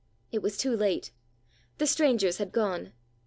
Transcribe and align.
It 0.31 0.41
was 0.41 0.57
too 0.57 0.75
late. 0.75 1.11
The 1.77 1.85
strangers 1.85 2.39
had 2.39 2.51
gone. 2.51 2.93